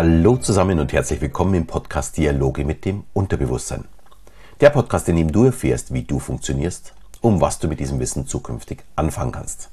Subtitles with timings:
[0.00, 3.84] Hallo zusammen und herzlich willkommen im Podcast Dialoge mit dem Unterbewusstsein.
[4.60, 8.24] Der Podcast, in dem du erfährst, wie du funktionierst, um was du mit diesem Wissen
[8.24, 9.70] zukünftig anfangen kannst.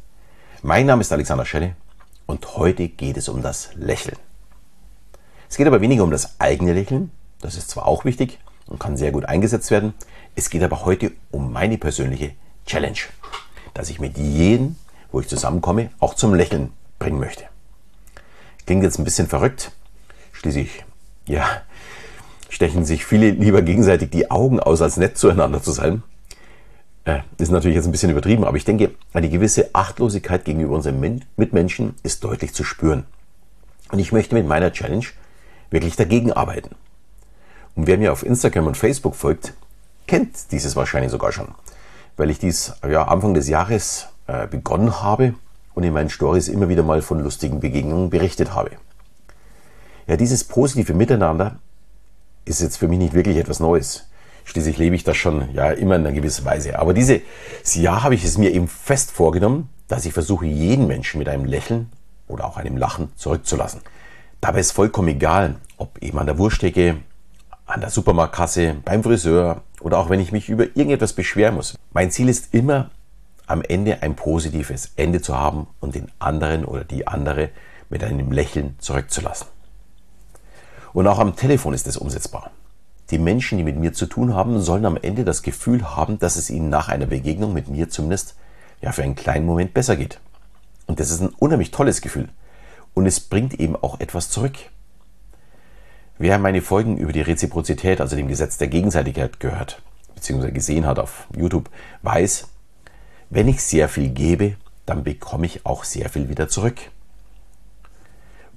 [0.64, 1.76] Mein Name ist Alexander Schelle
[2.26, 4.18] und heute geht es um das Lächeln.
[5.48, 8.98] Es geht aber weniger um das eigene Lächeln, das ist zwar auch wichtig und kann
[8.98, 9.94] sehr gut eingesetzt werden,
[10.34, 12.32] es geht aber heute um meine persönliche
[12.66, 12.98] Challenge,
[13.76, 14.76] dass ich mit jedem,
[15.12, 17.44] wo ich zusammenkomme, auch zum Lächeln bringen möchte.
[18.66, 19.72] Klingt jetzt ein bisschen verrückt,
[20.46, 20.86] schließlich,
[21.28, 21.44] ja,
[22.50, 26.04] stechen sich viele lieber gegenseitig die Augen aus, als nett zueinander zu sein.
[27.04, 31.00] Äh, ist natürlich jetzt ein bisschen übertrieben, aber ich denke, eine gewisse Achtlosigkeit gegenüber unseren
[31.36, 33.06] Mitmenschen ist deutlich zu spüren.
[33.92, 35.06] Und ich möchte mit meiner Challenge
[35.72, 36.76] wirklich dagegen arbeiten.
[37.76, 39.54] Und wer mir auf Instagram und Facebook folgt,
[40.06, 41.48] kennt dieses wahrscheinlich sogar schon,
[42.18, 45.34] weil ich dies ja, Anfang des Jahres äh, begonnen habe
[45.74, 48.72] und in meinen Stories immer wieder mal von lustigen Begegnungen berichtet habe.
[50.08, 51.60] Ja, dieses positive Miteinander
[52.46, 54.08] ist jetzt für mich nicht wirklich etwas Neues.
[54.44, 56.78] Schließlich lebe ich das schon ja immer in einer gewissen Weise.
[56.78, 57.22] Aber dieses
[57.74, 61.46] Jahr habe ich es mir eben fest vorgenommen, dass ich versuche, jeden Menschen mit einem
[61.46, 61.92] Lächeln
[62.28, 63.82] oder auch einem Lachen zurückzulassen.
[64.42, 66.98] Dabei ist vollkommen egal, ob eben an der Wursttheke,
[67.66, 71.76] an der Supermarktkasse, beim Friseur oder auch wenn ich mich über irgendetwas beschweren muss.
[71.94, 72.92] Mein Ziel ist immer,
[73.48, 77.50] am Ende ein positives Ende zu haben und den anderen oder die andere
[77.90, 79.48] mit einem Lächeln zurückzulassen.
[80.96, 82.52] Und auch am Telefon ist es umsetzbar.
[83.12, 86.38] Die Menschen, die mit mir zu tun haben, sollen am Ende das Gefühl haben, dass
[86.38, 88.36] es ihnen nach einer Begegnung mit mir zumindest
[88.82, 90.22] ja für einen kleinen Moment besser geht.
[90.88, 92.30] Und das ist ein unheimlich tolles Gefühl.
[92.94, 94.56] Und es bringt eben auch etwas zurück.
[96.18, 99.82] Wer meine Folgen über die Reziprozität, also dem Gesetz der Gegenseitigkeit gehört,
[100.16, 101.70] beziehungsweise gesehen hat auf YouTube,
[102.04, 102.48] weiß,
[103.30, 106.78] wenn ich sehr viel gebe, dann bekomme ich auch sehr viel wieder zurück.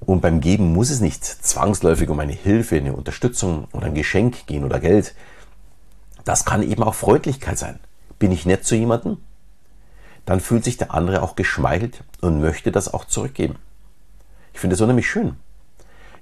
[0.08, 4.46] Und beim Geben muss es nicht zwangsläufig um eine Hilfe, eine Unterstützung oder ein Geschenk
[4.46, 5.14] gehen oder Geld.
[6.24, 7.78] Das kann eben auch Freundlichkeit sein.
[8.18, 9.18] Bin ich nett zu jemandem?
[10.24, 13.56] Dann fühlt sich der andere auch geschmeichelt und möchte das auch zurückgeben.
[14.54, 15.36] Ich finde das unheimlich schön.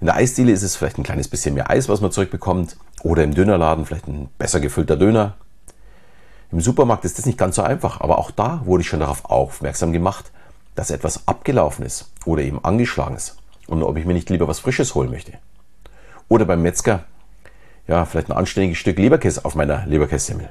[0.01, 2.77] In der Eisdiele ist es vielleicht ein kleines bisschen mehr Eis, was man zurückbekommt.
[3.05, 5.37] Oder im Dönerladen vielleicht ein besser gefüllter Döner.
[6.51, 9.27] Im Supermarkt ist das nicht ganz so einfach, aber auch da wurde ich schon darauf
[9.27, 10.33] aufmerksam gemacht,
[10.75, 13.37] dass etwas abgelaufen ist oder eben angeschlagen ist
[13.67, 15.33] und ob ich mir nicht lieber was Frisches holen möchte.
[16.29, 17.05] Oder beim Metzger,
[17.87, 20.51] ja, vielleicht ein anständiges Stück Leberkäse auf meiner Leberkässemmel.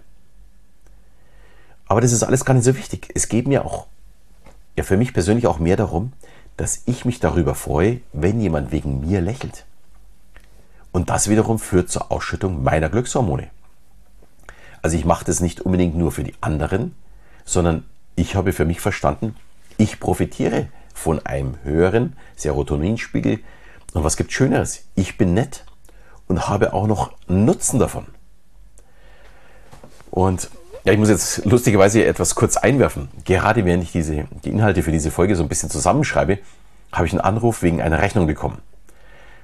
[1.88, 3.10] Aber das ist alles gar nicht so wichtig.
[3.14, 3.88] Es geht mir auch,
[4.76, 6.14] ja, für mich persönlich auch mehr darum,
[6.58, 9.66] dass ich mich darüber freue, wenn jemand wegen mir lächelt.
[10.92, 13.50] Und das wiederum führt zur Ausschüttung meiner Glückshormone.
[14.82, 16.96] Also ich mache das nicht unbedingt nur für die anderen,
[17.44, 17.84] sondern
[18.16, 19.36] ich habe für mich verstanden,
[19.78, 23.40] ich profitiere von einem höheren Serotoninspiegel.
[23.94, 24.86] Und was gibt Schöneres?
[24.96, 25.66] Ich bin nett
[26.28, 28.08] und habe auch noch Nutzen davon.
[30.10, 30.50] Und
[30.86, 33.10] ja, ich muss jetzt lustigerweise etwas kurz einwerfen.
[33.26, 36.40] Gerade während ich diese, die Inhalte für diese Folge so ein bisschen zusammenschreibe,
[36.92, 38.62] habe ich einen Anruf wegen einer Rechnung bekommen,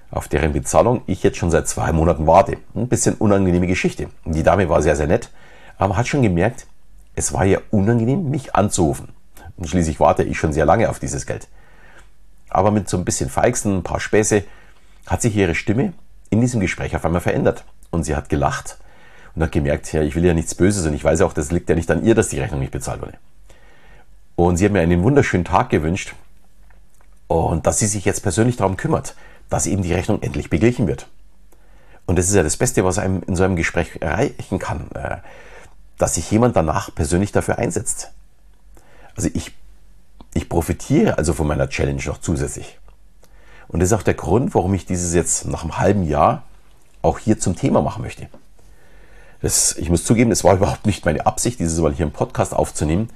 [0.10, 2.58] auf deren Bezahlung ich jetzt schon seit zwei Monaten warte.
[2.74, 4.08] Ein bisschen unangenehme Geschichte.
[4.26, 5.32] Die Dame war sehr, sehr nett,
[5.78, 6.68] aber hat schon gemerkt,
[7.16, 9.10] es war ja unangenehm, mich anzurufen.
[9.62, 11.48] Und schließlich warte ich schon sehr lange auf dieses Geld.
[12.50, 14.44] Aber mit so ein bisschen Feixen, ein paar Späße,
[15.06, 15.94] hat sich ihre Stimme
[16.32, 17.64] in diesem Gespräch auf einmal verändert.
[17.92, 18.80] Und sie hat gelacht
[19.36, 21.70] und hat gemerkt, ja, ich will ja nichts Böses und ich weiß auch, das liegt
[21.70, 23.14] ja nicht an ihr, dass die Rechnung nicht bezahlt wurde.
[24.36, 26.16] Und sie hat mir einen wunderschönen Tag gewünscht
[27.28, 29.14] und dass sie sich jetzt persönlich darum kümmert,
[29.52, 31.06] dass eben die Rechnung endlich beglichen wird.
[32.08, 35.18] Und das ist ja das Beste, was einem in so einem Gespräch erreichen kann, äh,
[36.00, 38.12] dass sich jemand danach persönlich dafür einsetzt.
[39.16, 39.52] Also ich,
[40.34, 42.80] ich profitiere also von meiner Challenge noch zusätzlich.
[43.68, 46.44] Und das ist auch der Grund, warum ich dieses jetzt nach einem halben Jahr
[47.02, 48.28] auch hier zum Thema machen möchte.
[49.42, 52.54] Das, ich muss zugeben, es war überhaupt nicht meine Absicht, dieses mal hier im Podcast
[52.54, 53.10] aufzunehmen,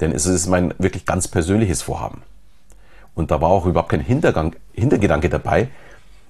[0.00, 2.22] denn es ist mein wirklich ganz persönliches Vorhaben.
[3.14, 5.68] Und da war auch überhaupt kein Hintergang, Hintergedanke dabei,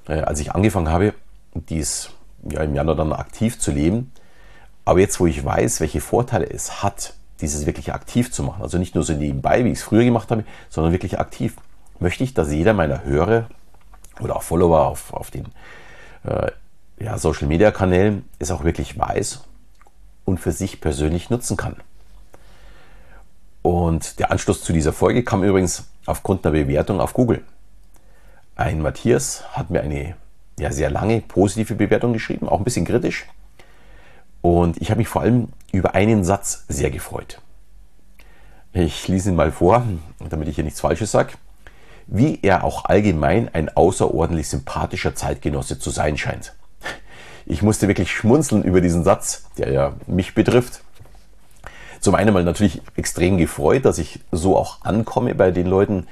[0.09, 1.13] äh, als ich angefangen habe,
[1.55, 2.11] dies
[2.49, 4.13] ja, im Januar dann aktiv zu leben.
[4.85, 8.63] Aber jetzt, wo ich weiß, welche Vorteile es hat, dieses wirklich aktiv zu machen.
[8.63, 11.57] Also nicht nur so nebenbei, wie ich es früher gemacht habe, sondern wirklich aktiv.
[12.01, 13.49] Möchte ich, dass jeder meiner Hörer
[14.21, 15.47] oder auch Follower auf, auf den
[16.25, 16.51] äh,
[16.99, 19.45] ja, Social Media Kanälen es auch wirklich weiß
[20.25, 21.77] und für sich persönlich nutzen kann.
[23.63, 27.43] Und der Anschluss zu dieser Folge kam übrigens aufgrund einer Bewertung auf Google.
[28.57, 30.17] Ein Matthias hat mir eine
[30.59, 33.27] ja, sehr lange positive Bewertung geschrieben, auch ein bisschen kritisch.
[34.41, 37.41] Und ich habe mich vor allem über einen Satz sehr gefreut.
[38.73, 39.85] Ich lese ihn mal vor,
[40.29, 41.33] damit ich hier nichts Falsches sage.
[42.09, 46.55] wie er auch allgemein ein außerordentlich sympathischer Zeitgenosse zu sein scheint.
[47.47, 50.83] Ich musste wirklich schmunzeln über diesen Satz, der ja mich betrifft.
[52.01, 56.07] Zum einen mal natürlich extrem gefreut, dass ich so auch ankomme bei den Leuten,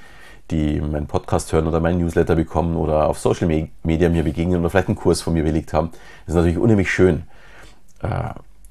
[0.50, 3.48] die meinen Podcast hören oder meinen Newsletter bekommen oder auf Social
[3.82, 5.90] Media mir begegnen oder vielleicht einen Kurs von mir belegt haben.
[6.26, 7.24] Das ist natürlich unheimlich schön.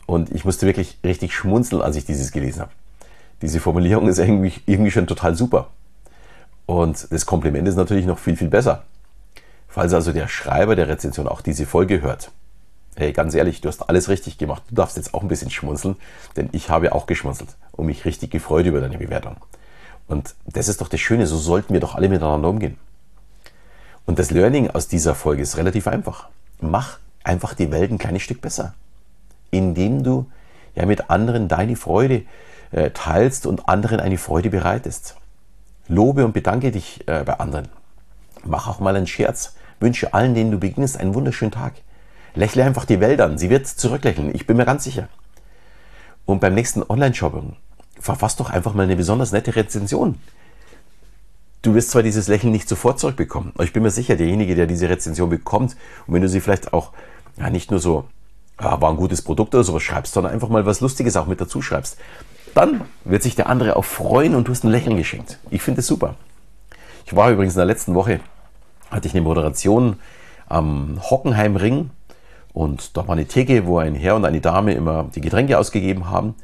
[0.05, 2.71] Und ich musste wirklich richtig schmunzeln, als ich dieses gelesen habe.
[3.41, 5.69] Diese Formulierung ist irgendwie, irgendwie schon total super.
[6.65, 8.83] Und das Kompliment ist natürlich noch viel, viel besser.
[9.67, 12.31] Falls also der Schreiber der Rezension auch diese Folge hört.
[12.95, 14.63] Hey, ganz ehrlich, du hast alles richtig gemacht.
[14.69, 15.97] Du darfst jetzt auch ein bisschen schmunzeln,
[16.37, 19.35] denn ich habe auch geschmunzelt und mich richtig gefreut über deine Bewertung.
[20.07, 22.77] Und das ist doch das Schöne, so sollten wir doch alle miteinander umgehen.
[24.05, 26.29] Und das Learning aus dieser Folge ist relativ einfach.
[26.61, 28.75] Mach einfach die Welt ein kleines Stück besser,
[29.57, 30.29] indem du
[30.75, 32.23] ja mit anderen deine Freude
[32.71, 35.15] äh, teilst und anderen eine Freude bereitest.
[35.87, 37.69] Lobe und bedanke dich äh, bei anderen.
[38.43, 39.55] Mach auch mal einen Scherz.
[39.79, 41.73] Wünsche allen, denen du beginnst, einen wunderschönen Tag.
[42.33, 43.37] Lächle einfach die Welt an.
[43.37, 44.33] Sie wird zurücklächeln.
[44.33, 45.07] Ich bin mir ganz sicher.
[46.25, 47.55] Und beim nächsten Online-Shopping
[47.99, 50.15] verfass doch einfach mal eine besonders nette Rezension.
[51.61, 54.67] Du wirst zwar dieses Lächeln nicht sofort zurückbekommen, aber ich bin mir sicher, derjenige, der
[54.67, 55.75] diese Rezension bekommt,
[56.05, 56.91] und wenn du sie vielleicht auch
[57.37, 58.05] ja, nicht nur so,
[58.59, 61.41] ja, war ein gutes Produkt oder sowas schreibst, sondern einfach mal was Lustiges auch mit
[61.41, 61.97] dazu schreibst,
[62.53, 65.39] dann wird sich der andere auch freuen und du hast ein Lächeln geschenkt.
[65.49, 66.15] Ich finde es super.
[67.05, 68.21] Ich war übrigens in der letzten Woche,
[68.89, 69.97] hatte ich eine Moderation
[70.47, 71.89] am Hockenheimring
[72.53, 76.09] und da war eine Theke, wo ein Herr und eine Dame immer die Getränke ausgegeben
[76.09, 76.35] haben.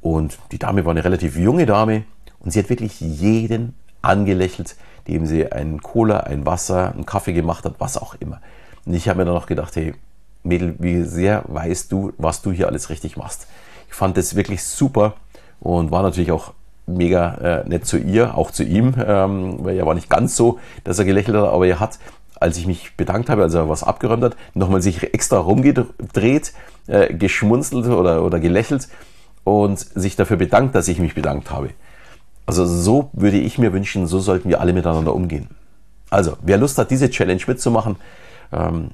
[0.00, 2.04] Und die Dame war eine relativ junge Dame
[2.40, 4.76] und sie hat wirklich jeden angelächelt,
[5.08, 8.40] dem sie einen Cola, ein Wasser, einen Kaffee gemacht hat, was auch immer.
[8.84, 9.94] Und ich habe mir dann noch gedacht, hey,
[10.42, 13.46] Mädel, wie sehr weißt du, was du hier alles richtig machst.
[13.88, 15.14] Ich fand das wirklich super
[15.60, 16.52] und war natürlich auch
[16.86, 20.58] mega äh, nett zu ihr, auch zu ihm, ähm, weil er war nicht ganz so,
[20.84, 21.98] dass er gelächelt hat, aber er hat,
[22.40, 26.52] als ich mich bedankt habe, als er was abgeräumt hat, nochmal sich extra rumgedreht,
[26.86, 28.88] äh, geschmunzelt oder, oder gelächelt
[29.44, 31.70] und sich dafür bedankt, dass ich mich bedankt habe.
[32.46, 35.48] Also so würde ich mir wünschen, so sollten wir alle miteinander umgehen.
[36.10, 37.96] Also, wer Lust hat, diese Challenge mitzumachen,
[38.52, 38.92] ähm,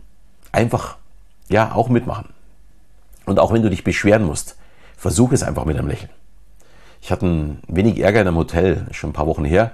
[0.51, 0.97] einfach
[1.49, 2.29] ja auch mitmachen.
[3.27, 4.57] Und auch wenn du dich beschweren musst,
[4.97, 6.11] versuch es einfach mit einem Lächeln.
[7.01, 9.73] Ich hatte ein wenig Ärger in einem Hotel, schon ein paar Wochen her.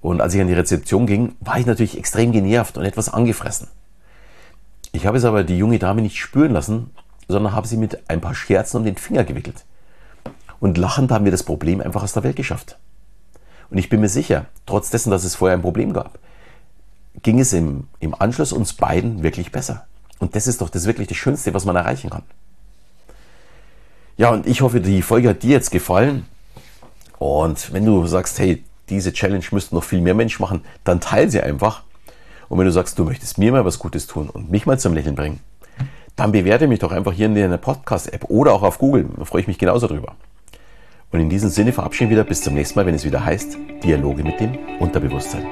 [0.00, 3.68] Und als ich an die Rezeption ging, war ich natürlich extrem genervt und etwas angefressen.
[4.92, 6.90] Ich habe es aber die junge Dame nicht spüren lassen,
[7.28, 9.64] sondern habe sie mit ein paar Scherzen um den Finger gewickelt.
[10.60, 12.78] Und lachend haben wir das Problem einfach aus der Welt geschafft.
[13.68, 16.18] Und ich bin mir sicher, trotz dessen, dass es vorher ein Problem gab,
[17.22, 19.86] ging es im, im Anschluss uns beiden wirklich besser.
[20.18, 22.22] Und das ist doch das wirklich das Schönste, was man erreichen kann.
[24.16, 26.24] Ja, und ich hoffe, die Folge hat dir jetzt gefallen.
[27.18, 31.30] Und wenn du sagst, hey, diese Challenge müssten noch viel mehr Menschen machen, dann teile
[31.30, 31.82] sie einfach.
[32.48, 34.94] Und wenn du sagst, du möchtest mir mal was Gutes tun und mich mal zum
[34.94, 35.40] Lächeln bringen,
[36.14, 39.06] dann bewerte mich doch einfach hier in der Podcast-App oder auch auf Google.
[39.16, 40.14] Da freue ich mich genauso drüber.
[41.12, 43.56] Und in diesem Sinne verabschieden wir wieder bis zum nächsten Mal, wenn es wieder heißt
[43.82, 45.46] Dialoge mit dem Unterbewusstsein.